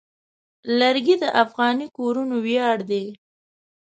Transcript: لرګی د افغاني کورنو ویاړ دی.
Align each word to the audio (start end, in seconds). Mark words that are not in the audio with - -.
لرګی 0.79 1.15
د 1.23 1.25
افغاني 1.43 1.87
کورنو 1.97 2.37
ویاړ 2.45 2.77
دی. 2.89 3.05